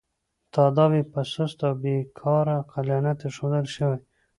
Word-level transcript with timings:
تاداو 0.53 0.93
یې 0.97 1.03
په 1.13 1.21
سست 1.33 1.59
او 1.67 1.73
بې 1.81 1.95
کاره 2.19 2.53
عقلانیت 2.61 3.19
اېښودل 3.25 3.65
شوی. 3.75 3.99